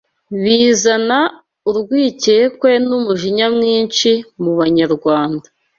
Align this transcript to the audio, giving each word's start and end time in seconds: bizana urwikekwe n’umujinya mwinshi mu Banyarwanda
bizana 0.43 1.19
urwikekwe 1.69 2.69
n’umujinya 2.87 3.47
mwinshi 3.55 4.11
mu 4.41 4.51
Banyarwanda 4.59 5.47